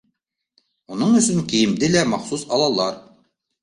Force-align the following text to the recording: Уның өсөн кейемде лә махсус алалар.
Уның 0.95 1.13
өсөн 1.21 1.45
кейемде 1.53 1.93
лә 1.95 2.05
махсус 2.17 2.51
алалар. 2.55 3.03